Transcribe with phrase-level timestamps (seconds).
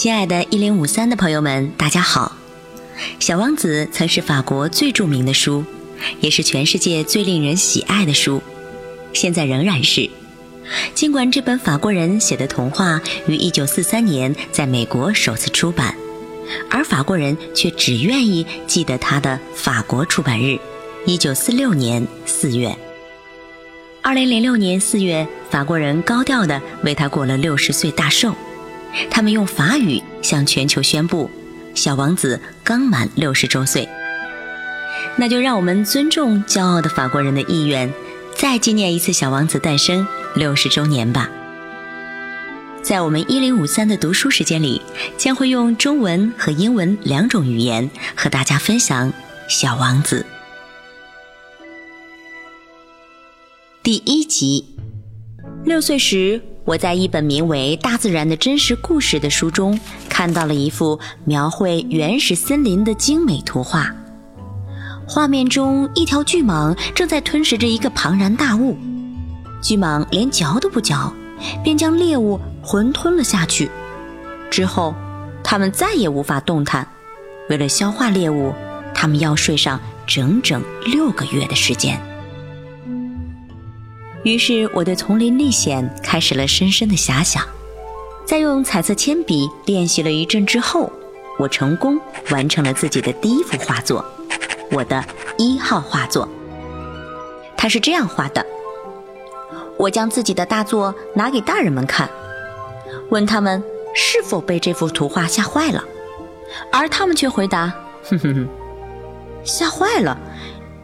[0.00, 2.36] 亲爱的“一零五三”的朋友们，大家好！
[3.18, 5.64] 《小王子》曾是法国最著名的书，
[6.20, 8.40] 也是全世界最令人喜爱的书，
[9.12, 10.08] 现在仍然是。
[10.94, 15.96] 尽管这本法国人写的童话于一九四三年在美国首次出版，
[16.70, 20.56] 而法国人却只愿意记得它的法国出版日——
[21.06, 22.72] 一九四六年四月。
[24.00, 28.32] 二零零六年四月，法国人高调地为他过了六十岁大寿。
[29.10, 31.30] 他们用法语向全球宣布，
[31.74, 33.88] 小王子刚满六十周岁。
[35.16, 37.92] 那就让我们尊重骄傲的法国人的意愿，
[38.34, 41.28] 再纪念一次小王子诞生六十周年吧。
[42.82, 44.80] 在我们一零五三的读书时间里，
[45.16, 49.12] 将会用中文和英文两种语言和大家分享
[49.48, 50.24] 《小王子》
[53.82, 54.64] 第一集。
[55.64, 56.40] 六岁时。
[56.68, 63.90] 我在一本名为《大自然的真实故事》的书中看到了一幅描绘原始森林的精美图画。
[65.06, 68.76] 画面中，一条巨蟒正在吞食着一个庞然大物，
[69.62, 71.10] 巨蟒连嚼都不嚼，
[71.64, 73.70] 便将猎物浑吞了下去。
[74.50, 74.94] 之后，
[75.42, 76.86] 它们再也无法动弹。
[77.48, 78.52] 为了消化猎物，
[78.94, 81.98] 它们要睡上整整六个月的时间。
[84.28, 87.42] 于是我对丛林历险开始了深深的遐想，
[88.26, 90.92] 在用彩色铅笔练习了一阵之后，
[91.38, 91.98] 我成功
[92.30, 94.04] 完成了自己的第一幅画作，
[94.70, 95.02] 我的
[95.38, 96.28] 一号画作。
[97.56, 98.44] 它是这样画的：
[99.78, 102.06] 我将自己的大作拿给大人们看，
[103.08, 105.82] 问他们是否被这幅图画吓坏了，
[106.70, 107.72] 而他们却回答：
[108.04, 108.48] 哼哼哼，
[109.42, 110.18] 吓坏了，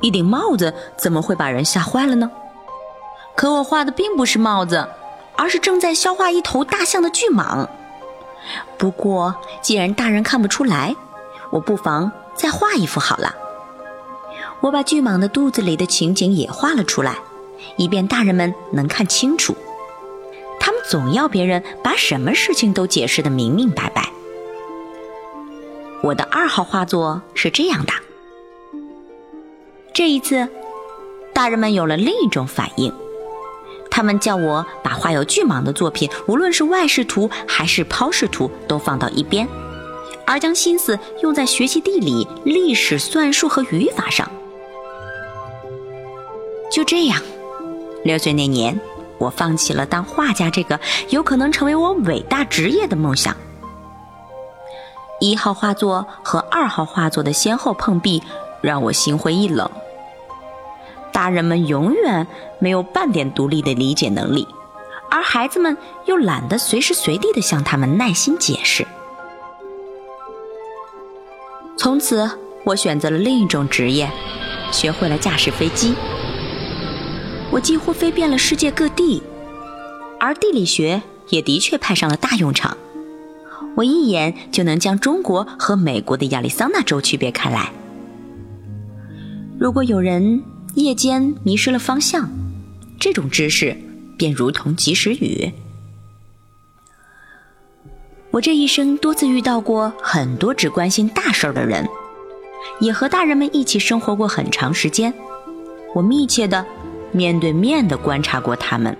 [0.00, 2.30] 一顶帽子怎么会把人吓坏了呢？
[3.36, 4.88] 可我画的并不是帽子，
[5.36, 7.66] 而是正在消化一头大象的巨蟒。
[8.78, 10.94] 不过，既然大人看不出来，
[11.50, 13.34] 我不妨再画一幅好了。
[14.60, 17.18] 我把巨蟒的肚子里的情景也画了出来，
[17.76, 19.54] 以便大人们能看清楚。
[20.60, 24.08] 他们总要别人把什么事情都解释得明明白白。
[26.02, 27.92] 我的二号画作是这样的。
[29.92, 30.48] 这一次，
[31.32, 32.92] 大人们有了另一种反应。
[33.94, 39.46] 他们叫我把画有巨蟒的作品，无论是外视图还是抛视图，都放到一边，
[40.26, 44.28] 而将心思用在学习地理、历史、算术和语法上。
[46.72, 47.22] 就这样，
[48.02, 48.80] 六岁那年，
[49.16, 53.36] 我放弃了当画家这个有可能成为我伟大职业的梦想。
[55.20, 58.20] 一号画作和二号画作的先后碰壁，
[58.60, 59.70] 让我心灰意冷。
[61.14, 62.26] 大人们永远
[62.58, 64.48] 没有半点独立的理解能力，
[65.08, 65.76] 而孩子们
[66.06, 68.84] 又懒得随时随地的向他们耐心解释。
[71.76, 72.28] 从此，
[72.64, 74.10] 我选择了另一种职业，
[74.72, 75.94] 学会了驾驶飞机。
[77.52, 79.22] 我几乎飞遍了世界各地，
[80.18, 82.76] 而地理学也的确派上了大用场。
[83.76, 87.70] 我一眼就能将中国和美国的亚利桑那州区别开来。
[89.60, 90.42] 如果有人。
[90.74, 92.28] 夜间迷失了方向，
[92.98, 93.76] 这种知识
[94.16, 95.52] 便如同及时雨。
[98.30, 101.88] 我这一生多次遇到过很多只关心大事儿的人，
[102.80, 105.14] 也和大人们一起生活过很长时间。
[105.94, 106.66] 我密切的、
[107.12, 108.96] 面对面的观察过他们，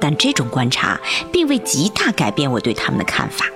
[0.00, 1.00] 但这种观察
[1.30, 3.46] 并未极大改变我对他们的看法。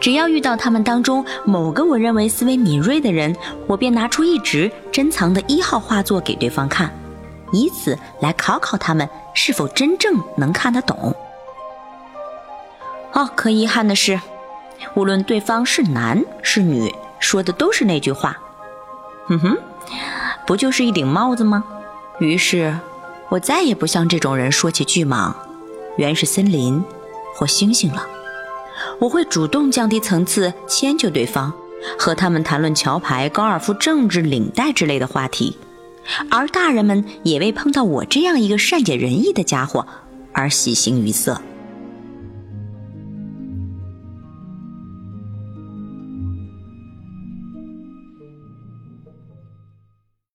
[0.00, 3.34] 只要遇到他们当中某个我认为思维敏锐的人，
[3.66, 6.90] 我便拿出一直珍藏的一号画作给对方看，
[7.52, 11.14] 以此来考考他们是否真正能看得懂。
[13.12, 14.20] 哦，可遗憾的是，
[14.94, 18.36] 无论对方是男是女，说的都是那句话
[19.26, 19.58] ：“哼哼，
[20.46, 21.64] 不就是一顶帽子吗？”
[22.20, 22.76] 于是，
[23.28, 25.32] 我再也不向这种人说起巨蟒、
[25.96, 26.84] 原始森林
[27.34, 28.06] 或星星了。
[28.98, 31.52] 我会主动降低层次，迁就对方，
[31.98, 35.56] 和他们谈论桥牌、高尔夫、政治、领带之类的话题，
[36.30, 39.86] 而大人们也为碰到我这样一个善解人意的家伙
[40.32, 41.40] 而喜形于色。